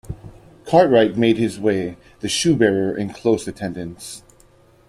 Cartwright 0.65 1.15
made 1.15 1.37
his 1.37 1.59
way, 1.59 1.95
the 2.21 2.27
shoe-bearer 2.27 2.97
in 2.97 3.13
close 3.13 3.47
attendance. 3.47 4.23